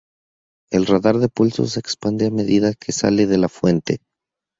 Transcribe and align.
El 0.71 0.87
radar 0.87 1.17
de 1.19 1.29
pulsos 1.29 1.73
se 1.73 1.79
expande 1.79 2.25
a 2.25 2.31
medida 2.31 2.73
que 2.73 2.91
sale 2.91 3.27
de 3.27 3.37
la 3.37 3.49
fuente. 3.49 3.99